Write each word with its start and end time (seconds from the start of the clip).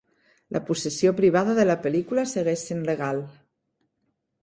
La 0.55 0.61
possessió 0.69 1.11
privada 1.19 1.55
de 1.61 1.67
la 1.69 1.77
pel·lícula 1.85 2.25
segueix 2.35 2.67
sent 2.73 2.85
legal. 2.91 3.25